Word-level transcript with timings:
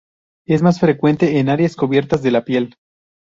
Es 0.47 0.63
más 0.63 0.79
frecuente 0.79 1.37
en 1.37 1.47
áreas 1.49 1.75
cubiertas 1.75 2.23
de 2.23 2.31
la 2.31 2.43
piel. 2.43 2.73